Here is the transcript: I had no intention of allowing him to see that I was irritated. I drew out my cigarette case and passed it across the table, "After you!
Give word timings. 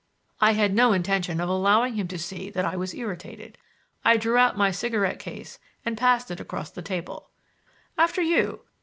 I 0.41 0.53
had 0.53 0.73
no 0.73 0.93
intention 0.93 1.39
of 1.39 1.47
allowing 1.47 1.93
him 1.93 2.07
to 2.07 2.17
see 2.17 2.49
that 2.49 2.65
I 2.65 2.75
was 2.75 2.95
irritated. 2.95 3.59
I 4.03 4.17
drew 4.17 4.35
out 4.35 4.57
my 4.57 4.71
cigarette 4.71 5.19
case 5.19 5.59
and 5.85 5.95
passed 5.95 6.31
it 6.31 6.39
across 6.39 6.71
the 6.71 6.81
table, 6.81 7.29
"After 7.99 8.19
you! 8.23 8.61